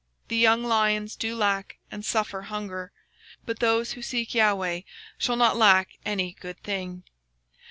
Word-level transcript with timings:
The 0.29 0.35
young 0.35 0.63
lions 0.63 1.15
do 1.15 1.35
lack, 1.35 1.77
and 1.91 2.03
suffer 2.03 2.41
hunger: 2.41 2.91
But 3.45 3.59
they 3.59 3.67
that 3.67 3.85
seek 3.85 4.31
the 4.31 4.39
LORD 4.51 4.83
shall 5.19 5.35
not 5.35 5.55
want 5.57 5.89
any 6.03 6.31
good 6.33 6.57
thing. 6.63 7.03